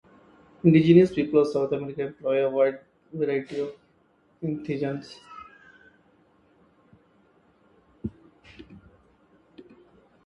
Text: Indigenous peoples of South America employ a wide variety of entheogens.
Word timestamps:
Indigenous 0.63 1.13
peoples 1.13 1.49
of 1.49 1.53
South 1.53 1.73
America 1.73 2.07
employ 2.07 2.43
a 2.47 2.49
wide 2.49 2.79
variety 3.13 3.59
of 3.59 3.75
entheogens. 4.41 5.19